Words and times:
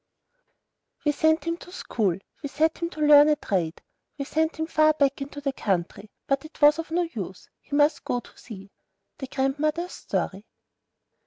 "We 1.05 1.11
sent 1.11 1.43
him 1.45 1.57
to 1.57 1.71
school, 1.71 2.17
we 2.41 2.49
set 2.49 2.79
him 2.79 2.89
to 2.89 3.01
learn 3.05 3.29
a 3.29 3.35
trade, 3.35 3.83
we 4.17 4.25
sent 4.25 4.55
him 4.57 4.65
far 4.65 4.93
back 4.93 5.21
into 5.21 5.41
the 5.41 5.53
country; 5.53 6.09
but 6.25 6.43
it 6.43 6.59
was 6.59 6.79
of 6.79 6.89
no 6.89 7.03
use, 7.03 7.47
he 7.59 7.75
must 7.75 8.03
go 8.03 8.19
to 8.19 8.35
sea." 8.35 8.71
THE 9.19 9.27
GRANDMOTHER'S 9.27 9.91
STORY. 9.93 10.47